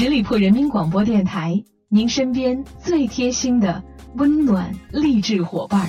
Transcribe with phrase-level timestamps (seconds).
[0.00, 3.82] 十里铺人民广播电台，您身边最贴心的
[4.14, 5.88] 温暖励志伙伴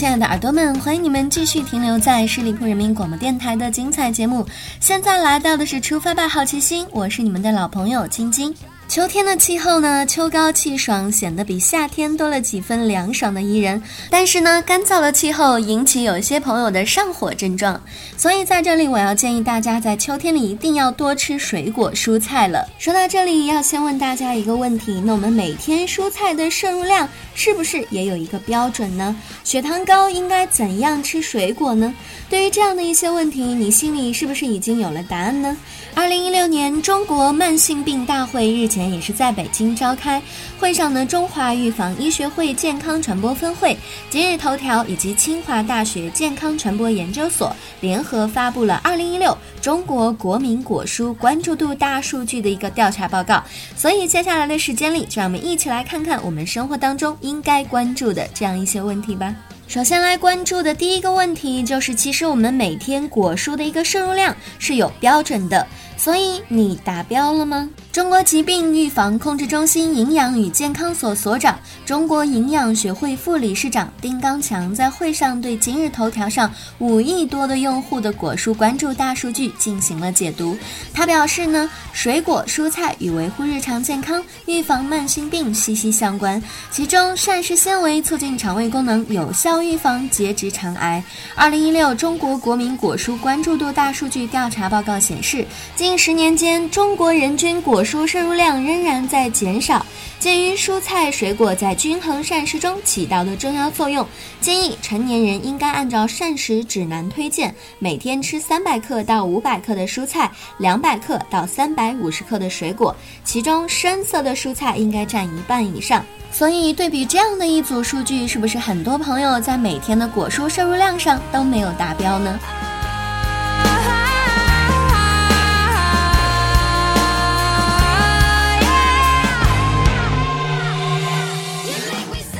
[0.00, 4.46] 亲爱的耳朵们，欢迎你们继续停留在十里铺人民广播电台的精彩节目。
[4.80, 8.54] 现在来到的是出发吧好奇心，我是你们的老朋友晶晶。
[8.90, 13.80] 秋天的气候呢，秋高气爽，显得比夏天多了几分凉爽的宜人。
[14.10, 17.80] 但是呢，干燥的气候引起有些朋友的上火症状，
[18.16, 22.68] 所以在这里我要建议大家在秋天里一定要多吃水果蔬菜了。
[22.80, 29.14] 说到这里，要先问大家一个问题：那我们每天蔬菜的摄入量是不是也有一个标准呢？
[29.44, 31.94] 血糖高应该怎样吃水果呢？
[32.28, 35.56] 对于这样的一些问题，你心里是不是已经有了答案呢？
[35.94, 40.22] 二零一六年中国慢性病大会日前也是在北京召开，
[40.60, 43.76] 会上呢，中华预防医学会健康传播分会、
[44.08, 53.42] 今日头条以及清华大学健康传播研究所联合发布了二零一六中国国民果蔬关注度大数据的一个调查报告。
[53.74, 59.34] 所以接下来的时间里，就让我们一起来看看我们生活当中应该关注的这样一些问题吧。
[59.66, 65.64] 首先来关注的第一个问题就是，其实我们每天果蔬的一个摄入量是有标准的。
[66.00, 67.68] 所以你达标了吗？
[67.92, 80.56] 中国疾病预防控制中心营养与健康所所长、中国营养学会副理事长丁刚强在会上对今日头条上五亿多的用户的果蔬关注大数据进行了解读。
[80.94, 91.04] 他表示呢，水果蔬菜与维护日常健康、预防慢性病息息相关，其中膳食纤维促进肠胃功能，有效预防结直肠癌。
[91.34, 95.44] 二零一六中国国民果蔬关注度大数据调查报告显示，
[95.76, 99.84] 今近十年间，中国人均果蔬摄入量仍然在减少。
[100.20, 104.06] 鉴于蔬菜水果在均衡膳食中起到的重要作用，
[104.40, 116.06] 建议成年人应该按照膳食指南推荐，每天吃三百克到五百克的蔬菜，两百克到三百五十克的水果，其中深色的蔬菜应该占一半以上。
[116.30, 122.38] 所以，对比这样的一组数据，是不是很多朋友在每天的果蔬摄入量上都没有达标呢？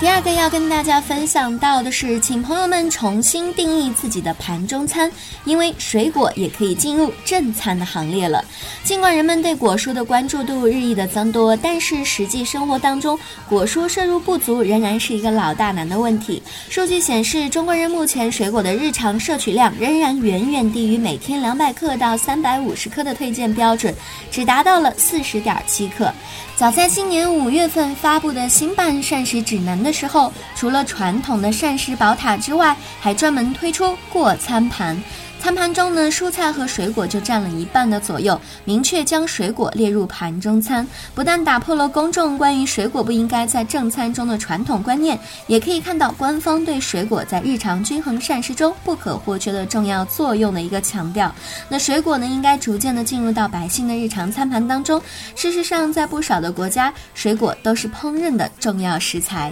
[0.01, 5.13] 第二个要跟大家分享到的是，请朋友们重新定义自己的盘中餐，
[5.45, 8.43] 因为水果也可以进入正餐的行列了。
[8.83, 16.43] 尽管人们对果蔬的关注度日益的增多，但是实际生活当中，果蔬摄入不足仍然是一个老大难的问题。
[16.71, 23.95] 数据显示，中国人目前水果的日常摄取量仍然远远低于每天两百克到三百五十克的推荐标准，
[24.31, 26.11] 只达到了四十点七克。
[26.57, 35.01] 早在今年五月份发布的新版膳食指南的时候，除了传统的膳食宝塔之外，还专门推出过餐盘。
[35.41, 51.35] 餐盘中呢，蔬菜和水果就占了一半的左右，明确将水果列入盘中餐，不但打破了公众关于水果不应该在正餐中的传统观念，也可以看到官方对水果在日常均衡膳食中不可或缺的重要作用的一个强调。
[51.71, 55.01] 那水果呢，应该逐渐的进入到百姓的日常餐盘当中。
[55.35, 59.51] 事实上，在不少的国家，水果都是烹饪的重要食材。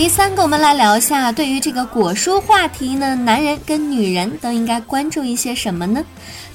[0.00, 6.02] 第三个，我们来聊一下，对于这个果蔬话题呢，男人跟女人都应该关注一些什么呢？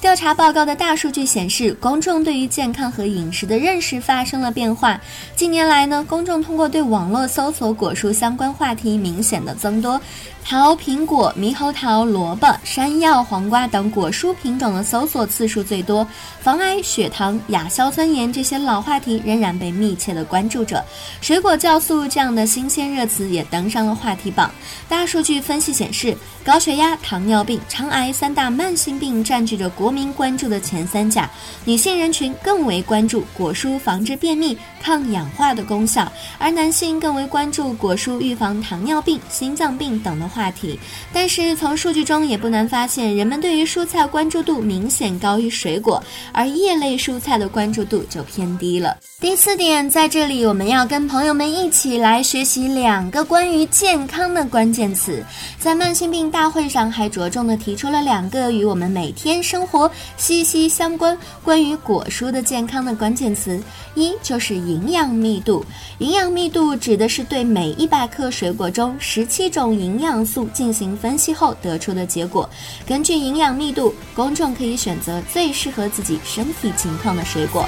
[0.06, 5.02] 调查报告的大数据显示，公众对于健康和饮食的认识发生了变化。
[5.36, 10.00] 近年来呢，公众通过对网络搜索果蔬相关话题明显的增多，
[10.46, 16.08] 桃、苹果、猕猴桃、萝卜、山药、黄瓜等果蔬品种的搜索次数最多。
[16.40, 20.86] 防癌、血糖、亚硝酸盐这些老话题仍然被密切的关注着。
[21.20, 24.52] 水果酵素这样的新鲜热词也登上了话题榜。
[24.88, 29.95] 大数据分析显示，高血压、糖尿病、肠癌三大慢性病占据着国。
[29.96, 31.30] 民关注的前三甲，
[31.64, 40.78] 女性人群更为关注果蔬防治便秘、抗氧化的功效，而男性更为关注果蔬预防糖尿病、心脏病等的话题。
[41.14, 46.04] 但是从数据中也不难发现，人们对于蔬菜关注度明显高于水果，
[46.34, 48.98] 而叶类蔬菜的关注度就偏低了。
[49.22, 55.24] 第四点，在这里我们要跟朋友们一起来学习两个关于健康的关键词。
[55.58, 59.85] 在慢性病大会上，还着重的提出了两个与我们每天生活。
[60.18, 63.62] 息息相关关于果蔬的健康的关键词，
[63.94, 65.66] 一就是营养密度。
[66.00, 72.50] 营养密度指的是对每一百克水果中十七种营养素进行分析后得出的结果。
[72.86, 77.68] 根据营养密度，公众可以选择最适合自己身体情况的水果。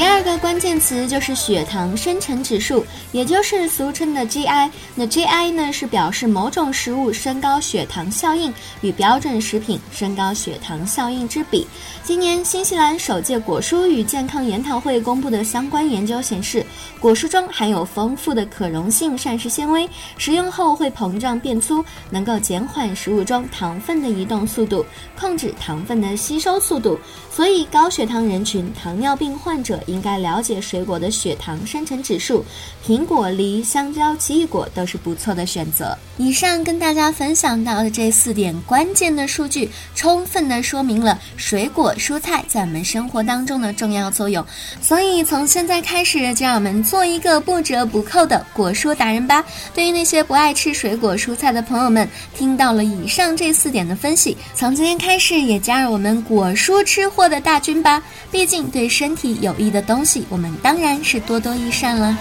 [0.00, 2.82] 第二个关键词就是血糖生成指数，
[3.12, 4.70] 也就是俗称的 GI。
[4.94, 8.50] 那 GI 呢是表示某种食物升高血糖效应
[8.80, 11.66] 与标准食品升高血糖效应之比。
[12.02, 16.64] 今年新西兰首届果蔬与健康研讨会公布的相关研究显示，
[16.98, 19.86] 果蔬中含有丰富的可溶性膳食纤维，
[20.16, 24.82] 食用后会膨胀变粗，能够减缓食物中糖分的移动速度，
[25.14, 26.98] 控制糖分的吸收速度。
[27.30, 29.78] 所以高血糖人群、糖尿病患者。
[29.90, 32.44] 应该了解水果的血糖生成指数，
[32.86, 35.96] 苹果、梨、香蕉、奇异果都是不错的选择。
[36.16, 44.44] 以上跟大家分享到的这四点关键的数据，充分的说明了水果蔬菜在我们生活当中的重要作用。
[44.80, 49.44] 所以从现在开始，就让我们做一个不折不扣的果蔬达人吧。
[49.74, 58.02] 对于那些不爱吃水果蔬菜的朋友们，听到了以上这四点的分析，从今天开始也加入我们果蔬吃货的大军吧。
[58.30, 59.79] 毕竟对身体有益的。
[59.80, 62.16] 东西，我们当然是多多益善了。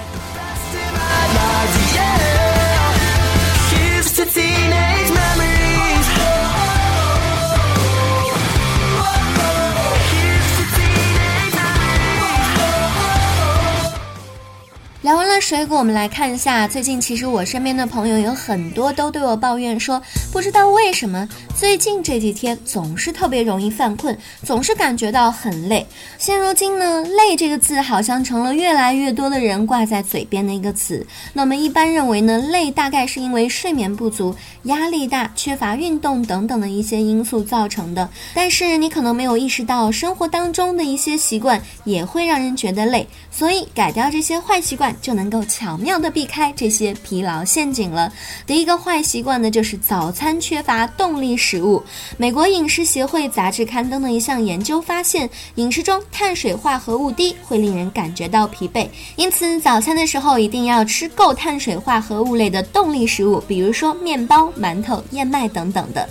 [15.09, 17.01] 聊完了水果，我们来看一下最近。
[17.01, 19.99] 其实我身边的朋友有很多都对我抱怨说，
[20.31, 25.83] 不知道为什么最近这几天总是特别容易犯困，总是感觉到很累。
[26.19, 31.03] 现如今呢，累这个字好像成了越来越多的人挂在嘴边的一个词。
[31.33, 34.35] 那我们一般认为呢，累大概是因为睡眠不足、
[34.65, 38.07] 压力大、缺乏运动等等的一些因素造成的。
[38.35, 43.07] 但是你可能没有意识到，生活当中的一些习惯也会让人觉得累。
[43.31, 44.95] 所以改掉这些坏习惯。
[45.01, 48.11] 就能够巧妙地避开这些疲劳陷阱了。
[48.45, 51.81] 第一个坏习惯呢，就是早餐缺乏动力食物。
[52.17, 66.07] 美国饮食协会杂志刊登的一项研究发现，饮食中碳水化合物低会令人感觉到疲惫，因此早餐的时候一定要吃够碳水化合物类的动力食物，比如说面包、馒头、燕麦等等的。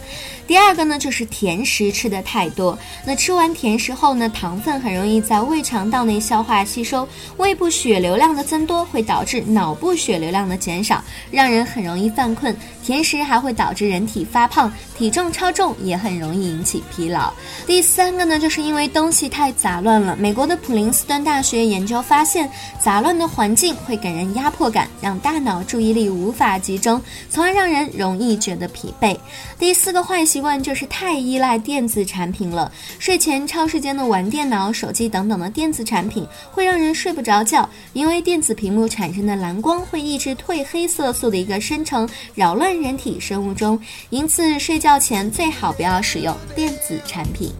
[0.48, 2.76] 第二个呢，就是甜食吃的太多。
[3.04, 7.06] 那吃完甜食后呢，糖分很容易在胃肠道内消化吸收，
[7.36, 12.56] 胃部血流量的增多会导致脑部血流量的减少，让人很容易犯困。
[12.82, 17.30] 甜食还会导致人体发胖，体重超重也很容易引起疲劳。
[17.66, 20.16] 第三个呢，就是因为东西太杂乱了。
[20.16, 22.48] 美国的普林斯顿大学研究发现，
[22.82, 26.98] 杂乱的环境会给人压迫感，让大脑注意力无法集中，
[27.28, 29.14] 从而让人容易觉得疲惫。
[29.58, 30.37] 第四个坏习。
[30.38, 32.70] 习惯就是太依赖电子产品了。
[33.00, 37.68] 睡前超时间的玩电脑、手机等等的电子产品，会让人睡不着觉。
[37.92, 43.76] 因为电子屏幕产生的蓝光会抑制褪黑色素的一个生成，扰乱人体生物钟。
[44.10, 47.52] 因此，睡觉前最好不要使用电子产品。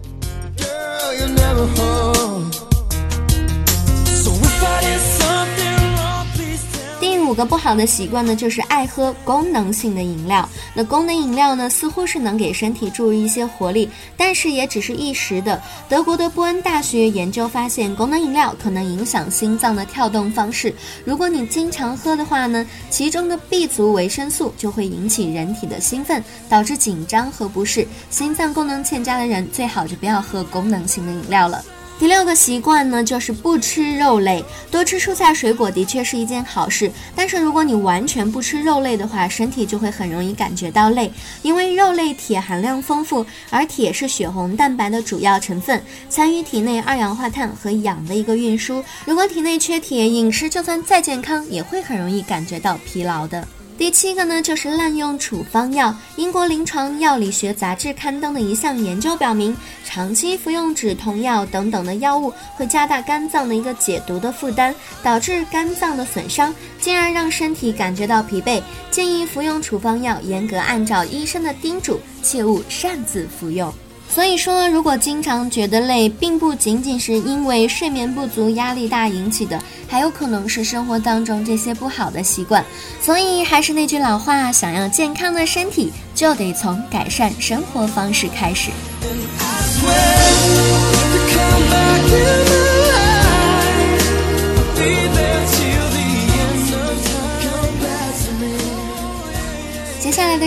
[7.29, 10.49] 五个不好的习惯呢，就是爱喝功能性的饮料。
[10.73, 13.87] 那功能饮料呢，似乎是能给身体注入一些活力，
[14.17, 15.61] 但是也只是一时的。
[15.87, 20.73] 德国的波恩大学研究发现，功能饮料可能影响心脏的跳动方式。
[21.05, 27.87] 如果你经常喝的话呢，其中的 B 族维生素就会引起人体的兴奋，导致紧张和不适。
[28.09, 31.63] 心脏功能欠佳的人最好就不要喝功能性的饮料了。
[31.99, 34.41] 第六个习惯呢，就是不吃肉类，
[34.71, 36.89] 多吃蔬菜水果的确是一件好事。
[37.13, 48.81] 但是如果你完全不吃肉类的话，身体就会很容易感觉到累，因为肉类铁含量丰富，而铁是血红蛋白的主要成分，参与体内二氧化碳和氧的一个运输。
[49.03, 53.45] 如果体内缺铁，饮食就算再健康，也会很容易感觉到疲劳的。
[53.79, 55.95] 第七个呢，就是滥用处方药。
[56.17, 59.55] 英国临床药理学杂志刊登的一项研究表明，
[59.85, 68.61] 长期服用止痛药等等的药物会加大肝脏的一个解毒的负担，导致肝脏的损伤，进而让身体感觉到疲惫。
[68.91, 73.73] 建议服用处方药，严格按照医生的叮嘱，切勿擅自服用。
[74.13, 82.65] 所以说，如果经常觉得累，并不仅仅是因为睡眠不足、压力大引起的，还有可能是生活当中这些不好的习惯。
[83.01, 88.71] 所以还是那句老话，想要健康的身体，就得从改善生活方式开始。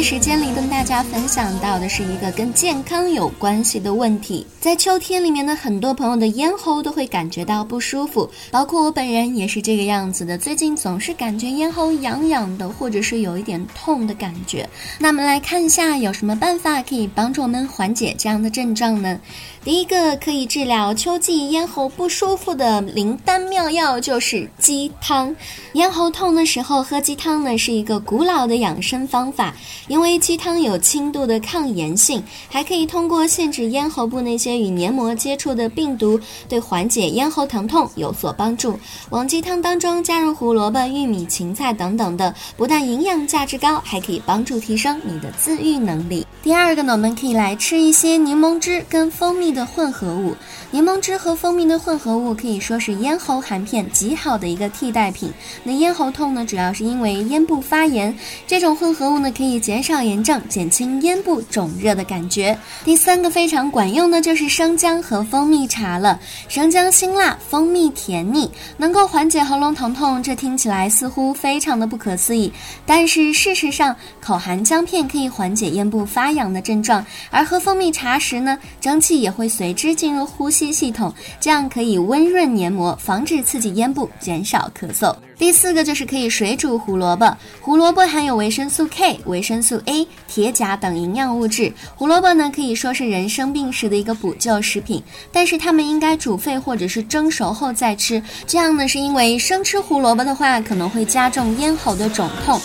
[0.03, 4.45] 时间里，跟大家分享到的是一个跟健康有关系的问题。
[4.59, 10.37] 在秋天里面呢，很多朋友的咽喉都会感觉到不舒服，包括我本人也是这个样子的。
[10.37, 14.69] 最近总是感觉咽喉痒痒的，或者是有一点痛的感觉。
[14.99, 19.21] 那我们来看一下有什么办法可以帮助我们缓解这样的症状呢？
[19.65, 25.35] 第一个可以治疗秋季咽喉不舒服的灵丹妙药就是鸡汤。
[25.75, 29.55] 咽喉痛的时候喝鸡汤呢，是一个古老的养生方法。
[29.93, 36.19] 因为鸡汤有轻度的抗炎性，还可以通过限制咽喉部那些与黏膜接触的病毒，
[36.49, 38.75] 对缓解咽喉疼痛有所帮助。
[39.11, 46.27] 往鸡汤当中加入胡萝卜、玉米、芹菜等等的，不但营养价值高，还可以帮助提升你的自愈能力。
[46.43, 50.35] 第二个呢，我们可以来吃一些柠檬汁跟蜂蜜的混合物。
[50.71, 55.31] 柠檬汁和蜂蜜的混合物可以说是咽喉含片极好的一个替代品。
[55.63, 62.57] 那咽喉痛呢，主要是因为咽部发炎，这种混合物呢可以减少炎症，减轻咽部肿热的感觉。
[62.85, 66.19] 第三个非常管用的就是生姜和蜂蜜茶了。
[66.49, 70.23] 生姜辛辣，蜂蜜甜腻，能够缓解喉咙疼痛。
[70.23, 72.53] 这听起来似乎非常的不可思议，
[72.87, 85.15] 但是事实上，口含姜片可以缓解咽部发痒的症状，而喝蜂蜜茶时呢，蒸汽也会随之进入呼吸系统，这样可以温润黏膜，防止刺激咽部，减少咳嗽。
[85.39, 91.73] 第四个就是可以水煮胡萝卜，胡萝卜含有维生素 K、维生素 A、铁、钾等营养物质。
[91.95, 102.61] 胡萝卜呢可以说是人生病时的一个补救食品，但是它们应该煮沸或者是蒸熟后再吃，这样呢是因为生吃胡萝卜的话可能会加重咽喉的肿痛。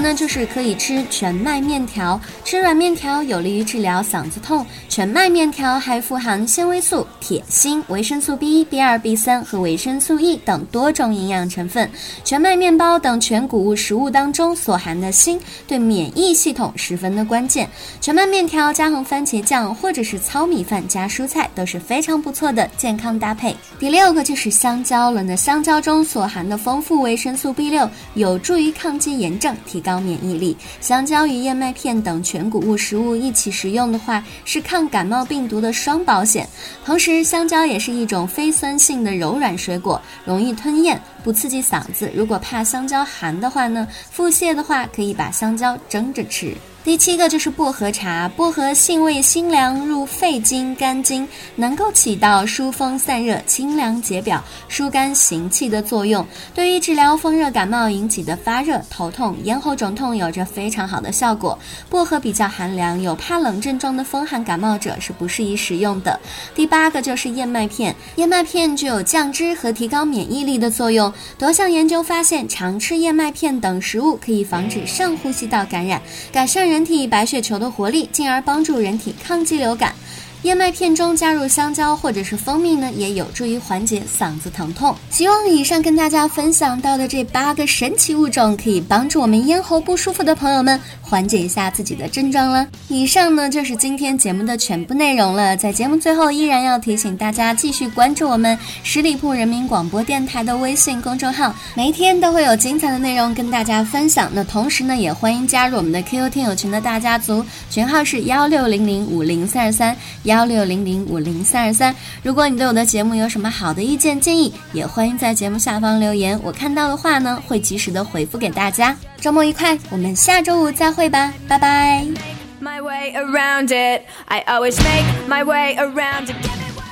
[0.00, 4.64] 那就是可以吃全麦面条，吃软面条有利于治疗嗓子痛。
[4.88, 11.90] 全麦面条还富含纤维素、铁、锌、维生素 B 一、B 二、B 三和维生素 E 等多种营养成分。
[12.24, 17.68] 全麦面包等全谷物食物当中所含的锌对免疫系统十分的关键。
[18.00, 23.56] 全麦面条加上番茄酱或者是糙米饭加蔬菜都是非常不错的健康搭配。
[23.78, 29.87] 第六个就是香蕉了，那香蕉中所含的丰富维生素 B 六有助于抗击炎症，提高。
[29.88, 36.46] 高免疫力，香蕉与燕麦片等全谷物食物一起食用的话，是抗感冒病毒的双保险。
[36.84, 42.12] 同时，香蕉也是一种非酸性的柔软水果，容易吞咽，不刺激嗓子。
[42.14, 46.54] 如果怕香蕉寒的话呢，腹泻的话，可以把香蕉蒸着吃。
[46.84, 56.26] 第七个就是薄荷茶，薄荷性味辛凉，入肺经、肝经，能够起到疏风散热、清凉解表、疏肝行气的作用。
[56.54, 61.58] 对于治疗风热感冒引起的发热、头痛、咽喉肿痛有着非常好的效果。
[61.90, 66.18] 薄荷比较寒凉，有怕冷症状的风寒感冒者是不适宜食用的。
[66.54, 71.12] 第八个就是燕麦片，燕麦片具有降脂和提高免疫力的作用。
[71.38, 76.00] 多项研究发现，常吃燕麦片等食物可以防止上呼吸道感染，
[76.32, 76.84] 改善人。
[76.88, 79.94] 体白血球的活力，进而帮助人体抗击流感。
[80.42, 84.94] 燕麦片中加入香蕉或者是蜂蜜呢，也有助于缓解嗓子疼痛。
[85.10, 92.66] 希望以上跟大家分享到的这八个神奇物种，可以帮助我们咽喉不舒服的朋友们缓解一下自己的症状了。
[92.86, 95.56] 以上呢就是今天节目的全部内容了。
[95.56, 104.30] 在节目最后，依然要提醒大家继续关注我们十里铺人民广播电台的微信公众号，每一天都会有精彩的内容跟大家分享。
[104.32, 109.96] 那同时呢，也欢迎加入我们的 QQ 听友群的大家族，群号是幺六零零五零三二三。
[110.28, 118.94] 幺六零零五零三二三，如果你对我的节目有什么好的意见建议，也欢迎在节目下方留言，我看到的话呢，会及时的回复给大家。
[119.16, 122.06] 周末愉快，我们下周五再会吧，拜拜。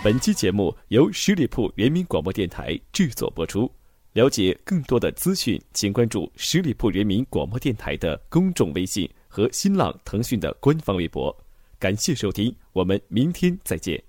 [0.03, 3.71] 本期节目由十里铺人民广播电台制作播出。
[4.15, 11.37] 了解更多的资讯，请关注十里铺人民广播电台的公众微信和新浪、腾讯的官方微博。
[11.79, 14.06] 感谢收听，我们明天再见。